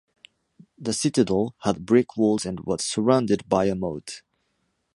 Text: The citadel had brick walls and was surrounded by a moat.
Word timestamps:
The 0.79 0.93
citadel 0.93 1.53
had 1.59 1.85
brick 1.85 2.17
walls 2.17 2.43
and 2.43 2.59
was 2.61 2.83
surrounded 2.83 3.47
by 3.47 3.65
a 3.65 3.75
moat. 3.75 4.23